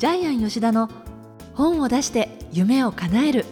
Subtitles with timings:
[0.00, 0.88] ジャイアン吉田の
[1.52, 3.44] 本を出して夢を叶える。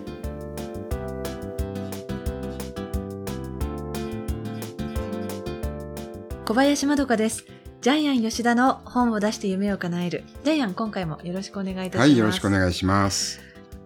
[6.46, 7.44] 小林まどかです。
[7.82, 10.24] ジャイアン吉田の本を出して夢を叶える。
[10.42, 11.98] ジャイアン今回もよろしくお願いいたします。
[11.98, 13.40] はい、よろしくお願いします。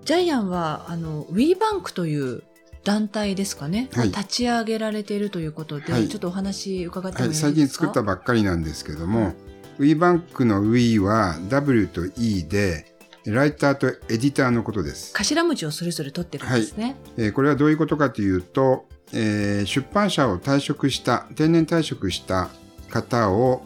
[0.04, 2.44] ジャイアンはあのウィーバンクという
[2.84, 4.10] 団体ですかね、はい。
[4.10, 6.08] 立ち上げられているということで、はい。
[6.08, 9.34] ちょっとお話伺ってもはいい、いですか、最近作ったばっかりなんですけども、
[9.78, 12.86] ウィーバンクのウィーは W と E で、
[13.24, 15.12] ライターとエディターのことです。
[15.14, 22.48] 頭文字をそれぞれ取ってるんですね、えーこれはどういうことかというと、えー出版社を退職した、定年退職した
[22.90, 23.62] 方を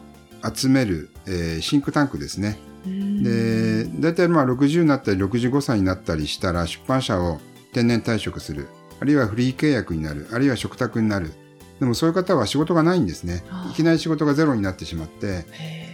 [0.53, 2.57] 集める、えーシンクタンクですね。
[2.85, 7.39] うんで、大体まあ60になったり65歳になったりしたら出版社を
[7.73, 8.67] 定年退職する。
[8.99, 10.27] あるいはフリー契約になる。
[10.31, 11.31] あるいは嘱託になる。
[11.79, 15.45] でもそういう方は仕事がないんですねいきなり仕事がゼロになってしまって。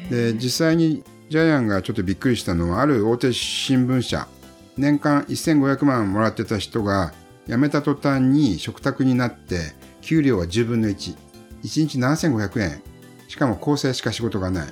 [0.10, 4.28] で、実際にジャイアンがちょっとびっくりしたのは、ある大手新聞社、
[4.78, 7.14] 年間1500万もらってた人が
[7.48, 11.16] 辞めた途端に嘱託になって、給料は10分の1。
[11.64, 12.82] 1日7500円。
[13.28, 14.68] しかも構成しか仕事がない。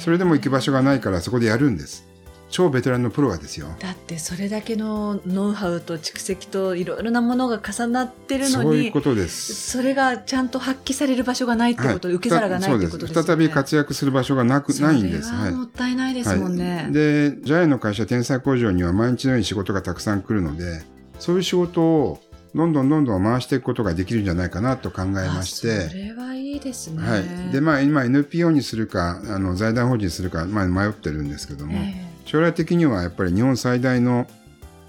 [0.00, 2.08] それでも行き場所がないからそこでやるんです。
[2.52, 3.66] 超ベテランのプロはですよ。
[3.80, 9.54] だってそれだけのノウハウと蓄積といろいろなものが重なってるのにそういうことです。
[9.54, 13.26] それがちゃんと発揮される場所がないってこと、はい受け皿がないってことですよね。
[13.26, 15.28] 再び活躍する場所がなく、ないんです。
[15.30, 16.82] それはもったいないですもんね。
[16.82, 20.82] はい、で、ジャイの会社天才工場には毎日のように仕事がたくさん来るので、
[21.18, 22.20] そういう仕事を
[22.54, 27.02] どんどんどんどん回していくことができるんじゃないかなと考えましあそて、れはいいですね。
[27.02, 27.52] はい。
[27.52, 34.26] で、まあ今 NPO にするか、あの財団法人にするか、まあ迷ってるんですけども、え将来的にはやっぱり日本最大の、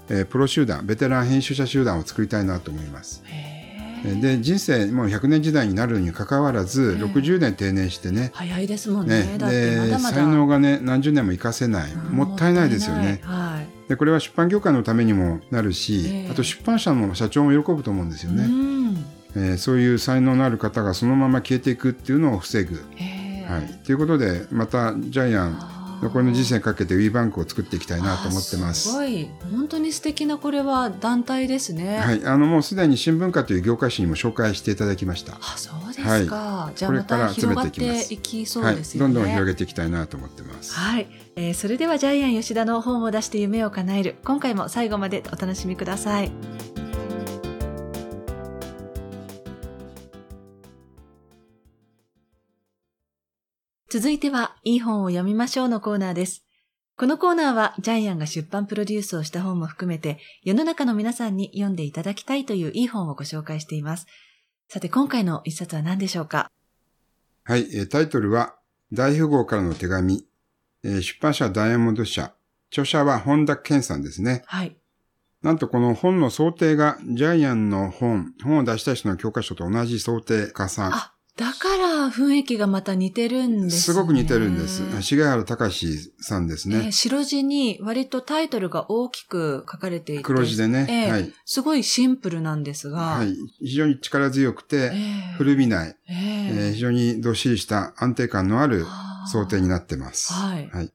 [0.08, 3.22] えープロ集団、ベテラン編集者集団を作りたいなと思います。
[4.20, 9.24] で、人生もう100年時代になるにかかわらず、ええ60年定年してね、早いですもんね。
[9.24, 9.98] ね、で。
[9.98, 13.20] 才能がね何十年も活かせないうんもったいないですよね。
[13.22, 13.88] はい。
[13.88, 18.96] でこれは出版業界のためにもなるし、ええあと出版社の社長も喜ぶと思うんですようね、ん。
[19.36, 22.74] えーそういう才能のある方がそのまま消えていくっていうのを防ぐ。
[22.74, 25.58] はい、ということでまたジャイアン
[26.02, 28.88] 残りの人生かけてウィーバンクを作っていきたいなと思ってます。
[28.88, 31.98] あすごい本当に素敵なこれは団体ですね。
[31.98, 35.34] はい、あのもうすでに新聞化という業界誌にも紹介していただきました。
[35.34, 36.70] あそうですか。
[36.74, 39.14] じゃあまこれからた広がっていきそうはい、ですよね。
[39.14, 40.74] どんどん広げていきたいなと思ってます。
[40.74, 46.30] はい、えーそれではジャイアン吉田の本を出して夢を叶える今回も最後までお楽しみください
[53.94, 56.44] 続いてはいい本を読みましょうのコーナーです
[56.96, 64.08] このコーナーはジャイアンが出版プロデュースをした本も含めて世の中の皆さんに読んでいただきたいといういい本をご紹介しています
[64.66, 66.50] さて今回の一冊は何でしょうか？
[67.44, 68.56] はい、えータイトルは、
[68.92, 70.26] 大富豪からの手紙。
[70.82, 72.34] えー出版社はダイヤモンド社。
[72.72, 74.42] 著者は本田健さんですね。
[74.46, 74.76] はい
[75.40, 80.92] なんとこの本の想定が、ジャイアンの本、本を出した人の教科書と同じ想定加算。
[80.92, 83.80] あだから雰囲気がまた似てるんですね。
[83.80, 84.82] すごく似てるんです。
[85.00, 86.92] 重原隆さんですえーね。
[86.92, 90.22] 白地に割とタイトルが大きく書かれていて。
[90.22, 90.86] 黒字でね。
[90.88, 91.32] ええはい。
[91.44, 92.98] すごいシンプルなんですが。
[93.00, 93.34] はい。
[93.58, 98.86] 非常に力強くえて、え古びない、えええー非常にどっしりした安定感のある
[99.32, 100.32] 想定になってます。
[100.32, 100.92] はいはい。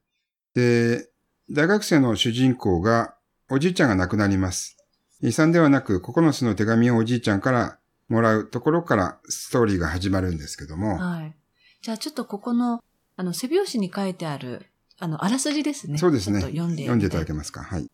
[0.56, 1.09] で、
[1.51, 3.16] 大学生の主人公が、
[3.51, 4.77] おじいちゃんが亡くなります。
[5.21, 11.35] 遺産ではなく、9つの手紙をおじいちゃんからもらうところからストーリーが始まるんですけども、はい。
[11.81, 12.83] じゃあちょっとここの、
[13.15, 14.65] あの、背表紙に書いてある、
[14.99, 15.97] あの、あらすじですね。
[15.97, 16.41] そうですね。
[16.41, 16.83] 読んで。
[16.83, 17.63] 読んでいただけますか？
[17.63, 17.89] はい。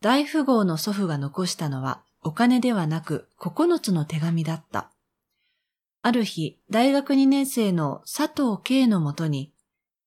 [0.00, 4.90] 大富豪の祖父が残したのはお金ではなく9つの手紙だった。
[6.02, 9.50] ある日、大学2年生の佐藤慶のもとに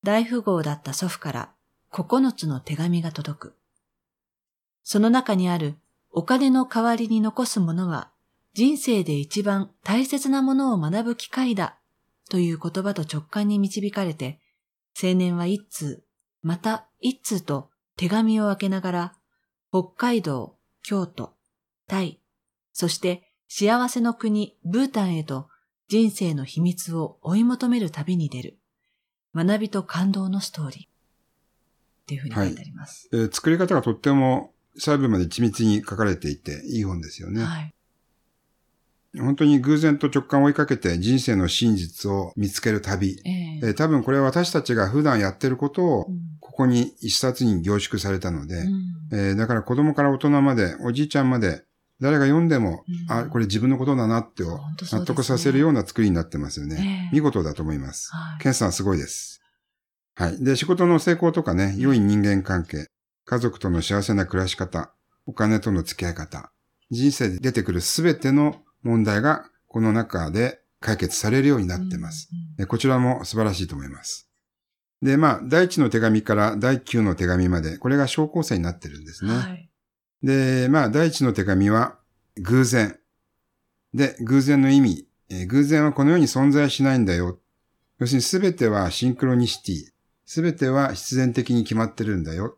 [0.04, 1.50] 大富豪だった祖父から
[1.92, 3.54] 9つの手紙が届く。
[4.84, 5.74] その中にある
[6.10, 8.10] お金の代わりに残すものは
[8.54, 11.78] 人生で一番大切なものを学ぶ機会だ
[12.30, 14.40] という言葉と直感に導かれて、
[15.00, 16.04] 青年は一通、
[16.42, 19.14] また一通と手紙を開けながら
[19.70, 21.34] 北海道、京都、
[21.86, 22.20] タイ、
[22.72, 25.48] そして幸せの国、ブータンへと
[25.88, 28.58] 人生の秘密を追い求める旅に出る。
[29.34, 30.84] 学びと感動のストーリー。
[30.84, 30.86] っ
[32.06, 33.08] ていうふうに書いてあります。
[33.12, 37.42] えー作り方がとっても細部まで緻密に書かれていて、いい本ですよね。
[37.42, 37.74] はい。
[39.16, 43.20] 本当に偶然と直感を追いかけて人生の真実を見つける旅。
[43.24, 48.82] えええー多分これは私たちが普段やってることをうんここに一冊に凝縮されたので、うん
[49.12, 51.62] えーだから子供から大人まで、おじいちゃんまで、
[52.00, 57.08] 誰が読んでも、うんあ、これ自分のことだなって本当そうですね納得させるような作りになってますよね。
[57.12, 58.10] ええ見事だと思います。
[58.12, 59.40] はいケンさんすごいです。
[60.16, 60.42] はい。
[60.42, 62.86] で、仕事の成功とかね、良い人間関係、
[63.24, 64.92] 家族との幸せな暮らし方、
[65.26, 66.50] お金との付き合い方、
[66.90, 72.28] 人生で出てくるすべての問題がこの中で解決されるようになってます。
[72.58, 74.28] えこちらも素晴らしいと思います。
[75.02, 79.32] で、まあ、第一の手紙から第九の手紙まで、これが小構成になってるんですね。
[79.32, 79.70] はい。
[80.22, 81.98] で、まあ、第一の手紙は
[82.36, 82.98] 偶然。
[83.94, 85.04] で、偶然の意味。
[85.30, 87.38] えー偶然はこの世に存在しないんだよ。
[87.98, 89.92] 要するに全てはシンクロニシティ。
[90.26, 92.56] 全ては必然的に決まってるんだよ。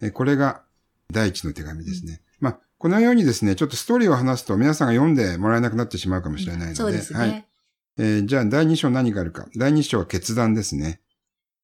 [0.00, 0.62] えーこれが
[1.10, 2.22] 第一の手紙ですね。
[2.40, 6.74] まあ、このようにですね、ちょっとストーリーを話すと皆さんが読んでもらえなくなってしまうかもしれないので。
[6.74, 7.18] そうですね。
[7.20, 7.46] はい。
[7.96, 9.46] えーじゃあ第二章何があるか。
[9.56, 11.00] 第二章は決断ですね。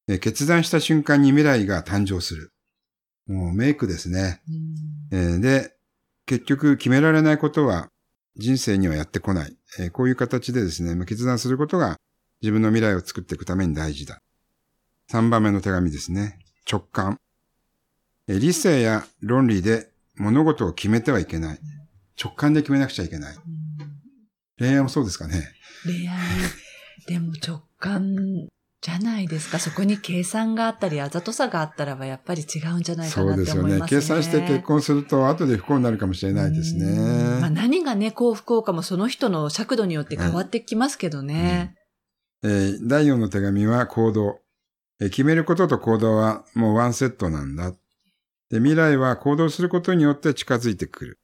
[0.06, 2.52] えー決断した瞬間に未来が誕生する。
[3.26, 4.42] もうメイクですね。
[5.10, 5.74] うんえーで、
[6.24, 7.90] 結局決められないことは
[8.36, 9.56] 人生にはやってこない。
[9.80, 11.96] えーこういう形でですね、まあ決断することが
[12.42, 14.22] 自分の未来を作っていくために大事だ。
[15.10, 16.38] 3番目の手紙ですね。
[16.70, 17.18] 直感。
[18.28, 19.87] えー理性や論理で
[20.18, 21.58] 物事を決めてはいけない。
[22.22, 23.34] 直感で決めなくちゃいけない。
[23.34, 23.68] うん
[24.58, 25.52] 恋愛もそうですかね。
[25.84, 26.16] 恋愛、
[27.06, 28.48] でも直感
[28.80, 29.58] じゃないですか。
[29.58, 33.68] そこに計算があったり、あざとさがあったらば、やっぱり違うんじゃないかそなってうですよね。
[33.68, 34.00] 思いますね。
[34.00, 37.56] 計算して結婚すると後で不幸になるかもしれないですうんまあ、ね。
[37.56, 41.76] 何がね、幸不幸かもその人の尺度によって変わってきますけどね。
[42.42, 44.40] えー第4の手紙は行動。
[45.00, 47.72] えー決めることと行動はもうワンセットなんだ。
[48.50, 51.18] で未来は行動することによって近づいてくる。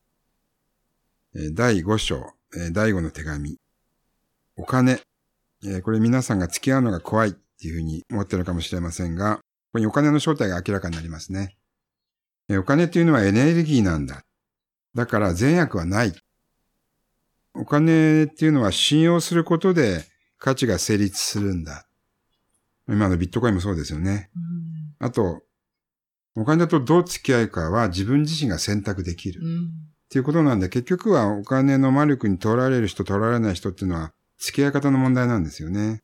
[1.34, 3.58] えー第5章、えー第5の手紙。
[4.56, 5.00] お金。
[5.64, 9.42] えーこれ皆さんが付き合うのが怖いっていうふうに思ってるかもしれませんが、こ
[9.74, 11.56] こにお金の正体が明らかになりますね。
[12.48, 14.24] えーお金というのはエネルギーなんだ。
[14.94, 16.12] だから善悪はない。
[17.54, 20.04] お金っていうのは信用することで
[20.38, 21.86] 価値が成立するんだ。
[22.86, 24.28] 今のビットコインもそうですよね。
[24.36, 25.42] うんあと、
[26.36, 29.40] お金とどう付き合うかは自分自身が選択できる。
[29.42, 29.70] うん
[30.04, 36.02] っていうことなんで、結局はお金の魔力に取られる人、取られない人っていうのは付き合い方の問題なんですよね。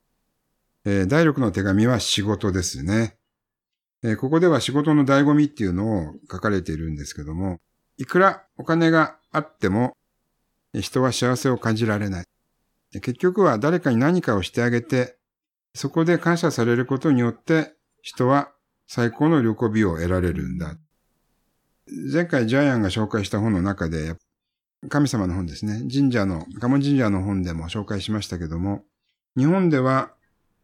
[0.85, 3.19] えー第6の手紙は仕事ですね。
[4.03, 7.61] えーここでは仕事の醍醐味っていうのを書かれているんですけども、
[7.99, 9.93] いくらお金があっても、
[10.75, 12.25] えー人は幸せを感じられない。
[12.93, 15.19] で結局は誰かに何かをしてあげて、
[15.75, 18.51] そこで感謝されることによって、人は
[18.93, 20.77] 最高の喜びを得られるんだ。
[22.13, 24.17] 前回ジャイアンが紹介した本の中で、
[24.89, 25.85] 神様の本ですね。
[25.89, 28.83] 神社の、鴨神社の本でも紹介しましたけども、
[29.37, 30.11] 日本では、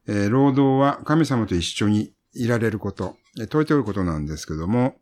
[0.08, 4.96] えー労働は神様と一緒にいられること、えいておることなんですけども、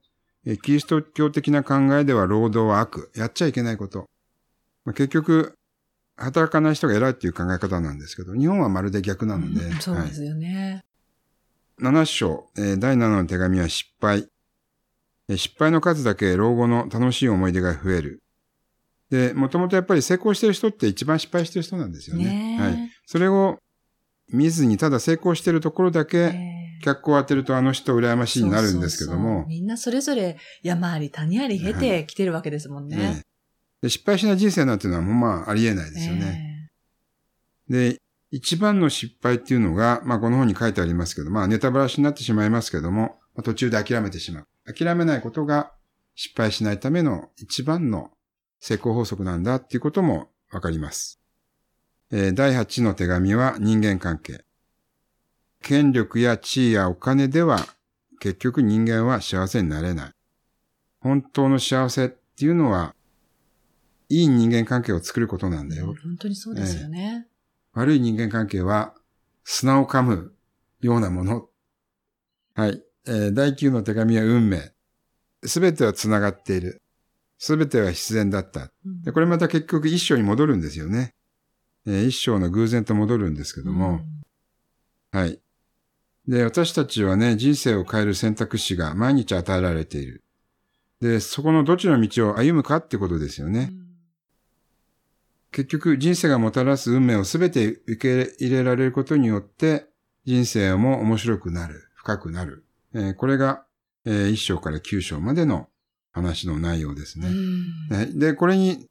[0.44, 4.05] えーキリスト教的な考えでは労働は悪、やっちゃいけないこと。
[4.85, 5.55] まあ結局、
[6.19, 10.85] 働かない人が偉いっていう考え方なんですけど、日本はまるで逆なので、うんそうはいですよね。
[11.81, 14.29] 7章、えー第7の手紙は失敗。
[15.29, 18.23] えー失敗の数だけ老後の楽しい思い出が増える。
[19.11, 22.25] で、もともとやっぱり成功してる人って一番失敗してる人なんですよね。
[22.25, 22.91] ねえはい。
[23.06, 23.59] それを
[24.31, 32.97] 見ずにただ成功してるところだけえー脚光を当てるとあの人羨ましいになるんですけどそうそうそうも、みんなそれぞれ山あり谷あり経てきてるわけですもんね。
[32.97, 33.23] ね
[33.81, 36.70] で失敗しない人生なんていうのはもうまあありえないですよね。
[37.69, 38.00] で、
[38.37, 44.75] 一番の失敗っていうのが、まあこの本に書いてありますけど、まあネタバラシになってしまいますけども、まあ途中で諦めてしまう。
[44.75, 45.70] 諦めないことが
[46.17, 48.11] 失敗しないための一番の
[48.58, 51.20] 成功法則なんだっていうこともわかります。
[52.11, 54.44] えー第8の手紙は人間関係。
[55.63, 57.61] 権力や地位やお金では
[58.19, 60.11] 結局人間は幸せになれない。
[60.99, 62.97] 本当の幸せっていうのは、
[64.08, 65.94] いい人間関係を作ることなんだよ。
[66.03, 67.29] 本当にそうですよね。
[67.75, 68.95] 悪い人間関係は
[69.45, 70.33] 砂を噛む
[70.81, 71.49] ようなもの。
[72.55, 72.83] はい。
[73.07, 74.73] えー第9の手紙は運命。
[75.45, 76.81] すべては繋がっている。
[77.39, 78.71] すべては必然だった。
[78.87, 81.15] うんで、これまた結局一章に戻るんですよね。
[81.87, 84.01] えー一章の偶然と戻るんですけども、
[85.11, 85.41] はい。
[86.27, 90.25] で、私たちはね、人生を変える選択肢が毎日与えられている。
[91.01, 93.69] で、そこのどっちの道を歩むかってことですよね。
[93.73, 93.83] うん
[95.55, 99.87] 結局人生がもたらす運命をすべて受け入れられることによって
[100.25, 102.65] 人生も面白くなる、深くなる。
[102.93, 103.65] えーこれが、
[104.05, 105.69] えー1章から9章までの
[106.11, 107.29] 話の内容ですね。
[108.15, 108.89] で、これに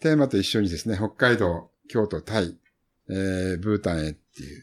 [0.00, 2.54] テーマと一緒にですね、北海道、京都、タイ、
[3.08, 4.62] えーブータンへっていう、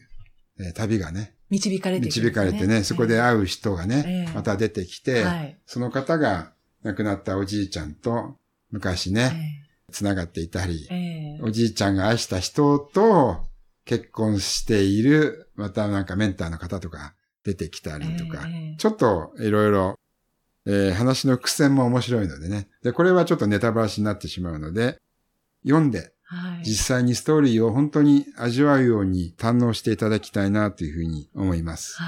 [0.60, 5.58] えー旅がね、導かれていくんです導かれてね、そこで会う人がね、ええまた出てきて、はい。
[5.66, 6.52] その方が
[6.84, 8.36] 亡くなったおじいちゃんと
[8.70, 9.63] 昔ね、
[9.94, 13.38] 繋がっていたり、ええええおじいちゃんが愛した人と
[13.84, 19.98] 結婚している、またなんかメンターの方とか出てきたりとか、ええちょっといろいろ、
[20.66, 22.68] えー話の苦戦も面白いのでね。
[22.82, 24.98] で、これはちょっとネタバラシになってしまうので、
[25.66, 26.64] 読んではい。
[26.64, 31.96] 実際にストーリーを本当に味わうように堪能していただきたいなというふうに思います。
[32.00, 32.06] はい。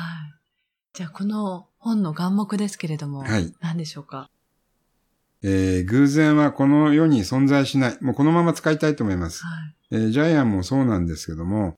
[0.94, 4.30] じゃあ、この本の眼目ですけれども、はい何でしょうか？
[5.42, 7.98] えー偶然はこの世に存在しない。
[8.00, 9.42] もうこのまま使いたいと思います。
[9.44, 9.74] はい。
[9.92, 11.76] えージャイアンもそうなんですけども、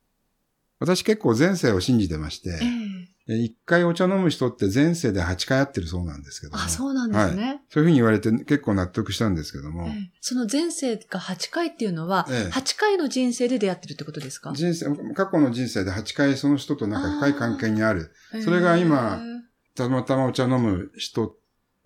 [0.79, 2.88] 私結構前世を信じてまして、えええー
[3.31, 6.62] 一回お茶飲む人って前世で8回会ってるそうなんですけども。
[6.65, 7.45] あ、そうなんですね。
[7.47, 7.61] はい。
[7.69, 14.53] そういうふうに言われて結構納得したんですけども、ええその前世が8回っていうのは、ええ8回の人生で出会ってるってことですか？
[14.55, 18.12] 人生、過去の人生で8回その人となんか深い関係にある。
[18.43, 19.21] それが今
[19.75, 21.37] たまたまお茶飲む人、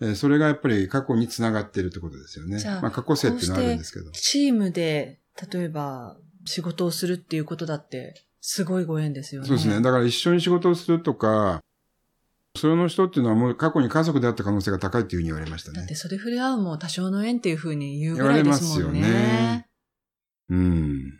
[0.01, 2.61] えーそれがやっぱり過去につながっているってことですよね。
[2.81, 4.11] まあ過去世っていうのはあるんですけど。
[4.11, 5.19] チームで、
[5.51, 9.47] 例えば、仕事をするっていうことだって、すごいご縁ですよね。
[9.47, 9.81] そうですね。
[9.81, 11.61] だから一緒に仕事をするとか、
[12.55, 15.95] その人っていうのはもう過去に家族であった可能性が高いっていうふうに言われましたねだって。
[15.95, 19.01] それ触れ合うも多少の縁っていうふうに言うぐ言わらいでれますすよもんね。
[19.01, 19.67] ね。
[20.49, 21.19] うん。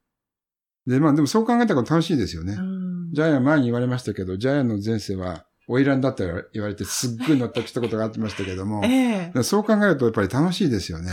[0.86, 2.54] で、まあでもそう考えたら楽しいですよね。
[2.54, 11.12] うんジャイアン前に言われましたけど、ジャイアンの前世は、花魁だったら言われてすっごい納得したことがあってましたけども、 ええそう考えるとやっぱり楽しいですよね。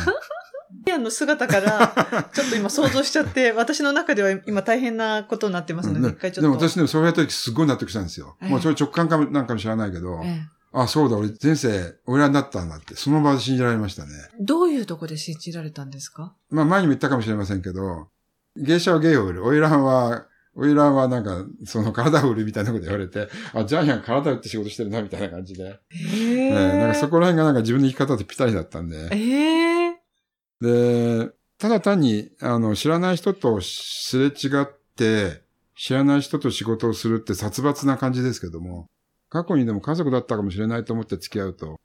[0.87, 6.42] イアンの姿から、ちょっと今想像しちゃって、私の中では今大変なことになってますので、うん一回ちょっと。
[6.42, 8.37] でも私でもそうやった時すっごい納得したんですよ。
[8.40, 10.40] ええもうそれ直感かもなんかも知らないけど、え
[10.73, 14.11] あ、そうだ、俺前世花魁だったんだって、その場で信じられましたね。
[14.40, 16.35] えどういうとこで信じられたんですか？
[16.50, 18.09] まあ前にも言ったかもしれませんけど、
[18.57, 19.42] 芸者は芸を売る。
[19.42, 20.26] 花魁は、
[20.57, 25.80] 花魁はなんか、その体を売るみたいなこと言われて、あ、ジャイアン体売って仕事してるな、みたいな感じで。
[25.92, 29.09] ええええなんかそこら辺がなんか自分の生き方とぴったりだったんで。
[29.12, 30.00] ええ
[30.61, 34.66] で、ただ単に、あの、知らない人とすれ違っ
[34.97, 35.42] て、
[35.76, 38.87] 知らない人と仕事をするって殺伐な感じですけども、
[39.30, 41.76] 過去にでも家族だったかもしれないと思って付き合うと、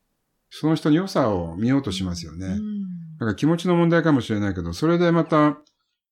[0.50, 2.48] その人の良さを見ようとしますよね。
[2.48, 5.57] うんだから気持ちの問題かもしれないけど、それでまた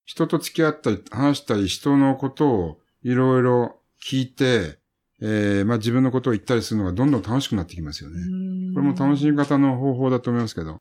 [0.06, 4.78] 人と付き合ったり話したり人のことをいろいろ聞いて、
[5.22, 8.20] えーまあ自分のことを言ったりするのがどんどん楽しくなってきますよね。
[8.74, 10.78] これも楽しみ方の方法だと思いますけど。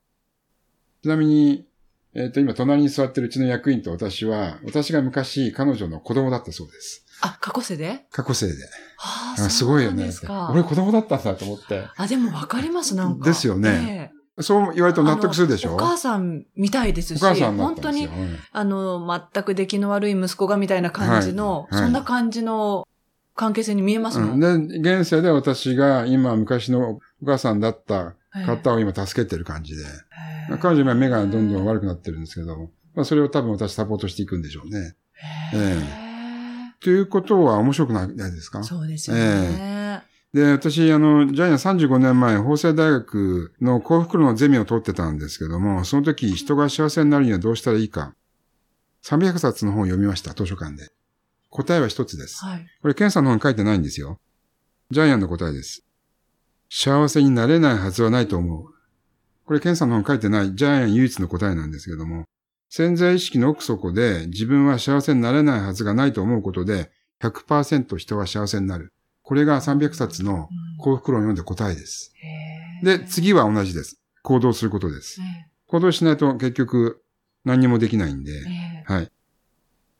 [1.02, 1.66] ちなみに、
[2.14, 7.04] えっ、と、今隣に座ってるうちの役員と私は、私が昔彼女の子供だったそうです。
[7.22, 8.04] あ、過去世で？
[8.10, 8.54] 過去生で。
[8.98, 10.10] ああすごいよね。
[10.50, 11.84] 俺子供だったんだと思って。
[11.96, 13.24] あ、でもわかります、なんか。
[13.24, 15.74] ですよねええそう言われると納得するでしょ？
[15.74, 18.38] お母さんみたいですし、お母さんだっ本当にうん。
[18.50, 21.74] あの、全く出来の悪い息子がみたいな感じの、はい。
[21.74, 21.84] はい。
[21.84, 22.88] そんな感じの
[23.34, 24.32] 関係性に見えますも。
[24.32, 24.42] うん。
[24.42, 28.46] ん、で、現世で私が今昔のお母さんだったええ。
[28.46, 29.84] 方を今助けてる感じで。
[30.60, 34.96] 彼女今目がどんどん悪くなってるんですけど、まあそれを多分私サポートしていくんでしょうね。
[35.52, 35.76] へえ。
[36.80, 38.64] ということは面白くないですか？
[38.64, 39.81] そうですよね。
[40.32, 48.14] で、私、あの、ジャイアン35年前、法政大学の幸福論のゼミを取ってたんですけども、その時人が幸せになるにはどうしたらいいか。
[49.04, 50.88] 300冊の本を読みました、図書館で。
[51.50, 52.42] 答えは一つです。
[52.42, 52.66] はい。
[52.80, 54.18] これ、ケンさんの本に書いてないんですよ。
[54.90, 55.84] ジャイアンの答えです。
[56.70, 58.64] 幸せになれないはずはないと思う。
[59.44, 62.24] これ、ケンさんの本に書いてないジャイアン唯一の答えなんですけども、
[62.70, 68.94] 潜在意識の奥底で自分は幸せになれないはずがないと思うことで、100%人は幸せになる。
[69.32, 72.12] これが300冊の幸福論を読んで答えです。
[72.82, 73.98] で、次は同じです。
[74.22, 75.22] 行動することです。
[75.22, 77.02] え行動しないと結局
[77.42, 78.32] 何にもできないんで。
[78.84, 79.10] はい。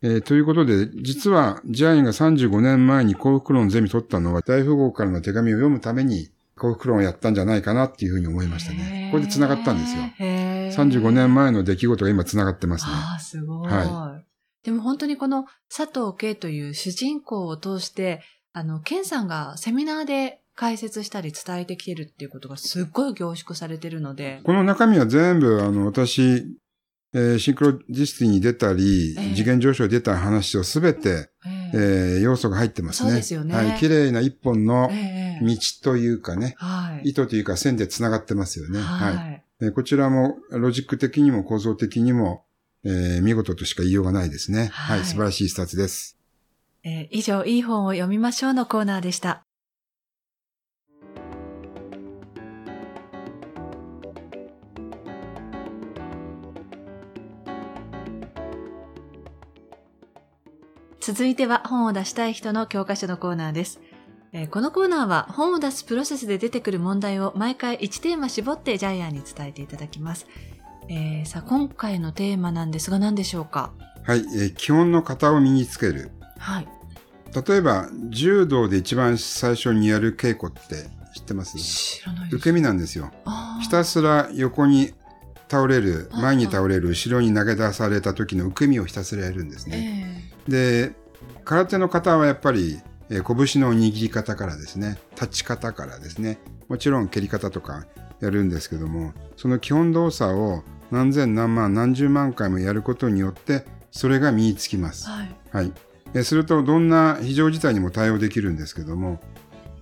[0.03, 9.09] えーということで、実は、ジャイアンが35年前に幸福論ゼミ取ったのは、大富豪からの手紙を読むために幸福論をやったんじゃないかなっていうふうに思いましたね。
[9.13, 10.03] これで繋がったんですよ。
[10.19, 12.93] へえ35年前の出来事が今繋がってますね。
[12.93, 13.67] ああ、すごい。
[13.67, 14.21] は
[14.63, 18.21] でも本当にこの佐藤圭という主人公を通して、
[18.53, 24.41] あの、健さんがセミナーで解説したり伝えてきてるっていうことがすっごい凝縮されてるので。
[24.45, 26.47] この中身は全部、あの、私、
[27.15, 33.11] えーシンクロニシティに出たり、ええ次元上昇に出た話をすべて、ええー要素が入ってますね。
[33.11, 33.79] そうですよねはい。
[33.79, 37.11] 綺麗な一本のええ道というかね、はい。
[37.11, 38.81] 糸というか線で繋がってますよね。
[38.81, 39.17] はい。
[39.17, 39.45] はい。
[39.61, 42.45] えーこちらもロジック的にも構造的にも、
[42.85, 44.69] えー見事としか言いようがないですね。
[44.73, 45.07] はいはい。
[45.07, 46.17] 素晴らしい一冊です。
[46.85, 49.45] えー以上、いい本を読みましょうのコーナーでした。
[61.01, 63.81] 続いては本を出したい人の教科書のコーナーです。
[64.33, 70.27] えーこのコーナーは本を出すプロセスで出てくる問題を毎回1テーマ絞ってジャイアンに伝えていただきます。
[70.89, 73.73] えーさあ、今回のテーマなんですが何でしょうか？
[74.05, 74.19] はい。
[74.21, 76.11] えー基本の型を身につける。
[76.43, 76.69] はい。
[77.49, 81.57] 例えば、柔道で一番最初にやる稽古って知ってます？
[81.57, 82.37] 知らないです。
[82.37, 83.11] 受け身なんですよ。
[83.63, 84.93] ひたすら横に
[85.49, 90.33] 倒れる、あ前に倒れる、後ろに投げ出された時の受け身をひたすらやるんですね。
[90.49, 90.93] えで、
[91.45, 97.87] 空手の方はやっぱり、えー拳の握り方からですね、立ち方からですね、もちろん蹴り方とか
[98.21, 105.09] やるんですけども、その基本動作を何千何万何十万回もやることによって、それが身につきます。
[105.09, 105.37] はい。
[105.51, 105.73] はい。
[106.15, 109.21] えすると、どんな非常事態にも対応できるんですけども、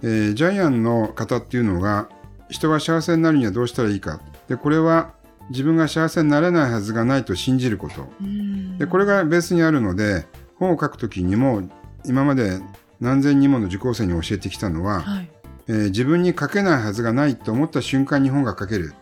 [0.02, 2.08] えージャイアンの方っていうのが、
[2.48, 4.20] 人が幸せになるにはどうしたらいいか。
[4.48, 5.12] で、これは
[5.50, 8.08] 自分が幸せになれないはずがないと信じること。
[8.20, 11.62] うんで、これがベースにあるので、本を書くときにも、
[12.06, 12.60] 今まで
[13.00, 15.30] 何千人もの受講生に教えてきたのは、はい。
[15.68, 18.94] えー自分に書けないはずがないと思った瞬間に本が書ける。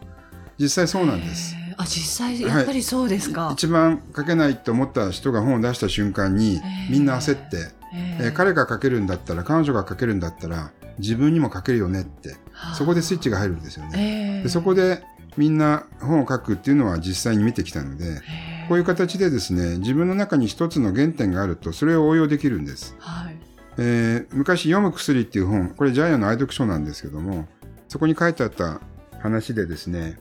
[0.58, 1.54] 実際そうなんです。
[1.78, 3.50] あ、実際、やっぱりそうですか。
[3.54, 7.56] 一番書けないと思った人が本を出した瞬間にみんな焦って、
[7.94, 12.36] ええー彼が書けるんだったら彼女が書けるんだったら自分にも書けるよねって
[12.74, 14.40] そこでスイッチが入るんですよね。
[14.40, 15.02] えでそこで
[15.36, 18.20] みんな本を書くっていうのは実際に見てきたので
[18.68, 22.94] こういう形でですね自分の中に一つの原点があるとそれを応用できるんです。
[22.98, 23.36] はい。
[23.78, 27.46] えー昔「読む薬」っていう本これジャイアンの愛読書なんですけども
[27.86, 28.80] そこに書いてあった
[29.20, 30.18] 話でですね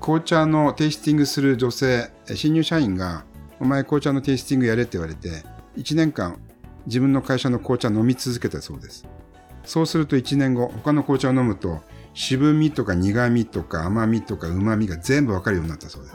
[0.00, 3.24] 紅茶のテイスティングする女性え新入社員が
[3.60, 5.44] 「お前紅茶のテイスティングやれ」って言われて
[5.76, 6.38] 1年間
[6.86, 9.06] 自分の会社の紅茶飲み続けたそうです。
[9.64, 11.82] そうすると1年後他の紅茶を飲むと
[12.14, 16.14] 渋みとか苦みとか甘みとか旨みが全部わかるようになったそうです。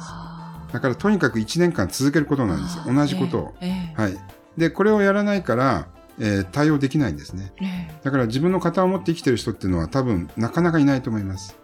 [0.73, 2.79] だからとにかく1年間続けることなんです。
[2.85, 3.93] 同じことを、ええ。
[3.97, 4.17] えはい。
[4.57, 5.87] でこれをやらないから、
[6.19, 7.53] えー対応できないんですね。
[7.61, 7.99] ええ。
[8.03, 11.55] だから自分の型を持って生きてる人っていうのは多分なかなかいないと思います。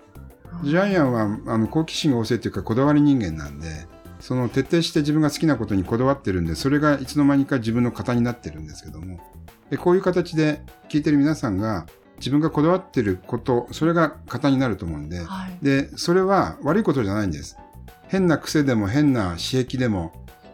[0.63, 3.67] ジャイアンはあの好奇心が旺盛というかこだわり人間なんで、
[4.19, 9.19] その徹底して自分が好きなことにこだわってるんで、それがいつの間にか自分の型になってるんですけども、
[9.69, 11.87] でこういう形で聞いてる皆さんが
[12.17, 15.57] 自分がこだわってること、それが型になると思うんで、はい。
[15.61, 17.57] で、それは悪いことじゃないんです。
[18.07, 20.13] 変な癖でも変な刺激でも、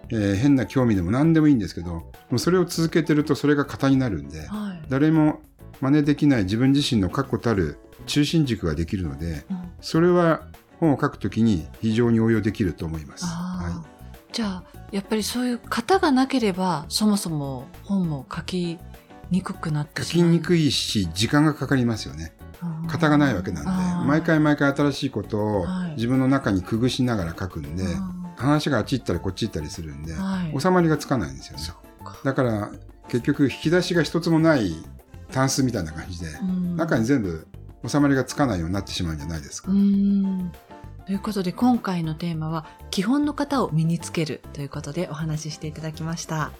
[0.09, 4.85] えー変な興味でも何でもいいんですけど、もうそれを続けてるとそれが型になるんで、はい。
[4.87, 5.41] 誰も
[5.81, 9.71] 真似できない自分自身の確固たる中心軸ができるので、うん。
[9.81, 10.41] それは
[10.79, 13.25] 本を書くときに非常に応用できると思います。
[13.25, 13.83] は
[14.31, 18.77] じゃあやっぱりそういう型がなければそもそも本も書き
[19.31, 20.29] にくくなってい、書しまう。
[20.29, 22.33] きにくいし、時間がかかりますよね。
[22.61, 25.91] うん型がないわけなんで、毎回毎回新しいことをはい。
[25.91, 30.61] 自分の中にくぐしながら書くんで、うん話があっち行ったりこっち行ったりするんで、はい。
[30.61, 31.63] 収まりがつかないんですよね。
[32.23, 32.71] だから
[33.09, 34.75] 結局引き出しが一つもない
[35.31, 36.75] タンスみたいな感じで、うん。
[36.75, 37.47] 中に全部
[37.85, 39.71] 収まりがつかないようになってしまうんじゃないですか。
[39.71, 46.51] ということで今回のテーマは基本の型を身につけるということでお話ししていただきました。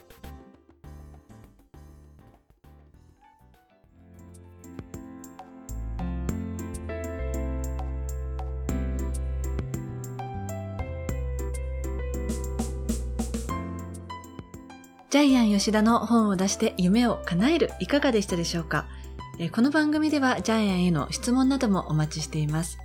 [15.10, 18.86] ジャイアン吉田の本を出して夢を叶えるいかがでしたでしょうか？
[19.52, 22.80] この番組ではジャイアンへの質問などもお待ちしています。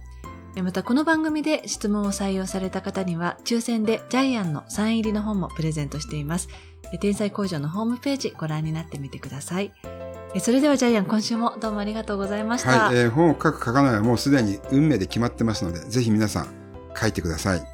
[0.62, 6.48] またこの番組で質問を採用された方には抽選でジャイアンのサイン入りの本もプレゼントしています。
[7.00, 9.72] 天才工場のホームページご覧になってみてください。
[10.40, 12.88] それではジャイアン今週もどうもありがとうございました。
[12.88, 16.48] はい、えー本を書く書かないはもうすでに運命で決まってますので、ぜひ皆さん
[16.94, 17.71] 書いてください。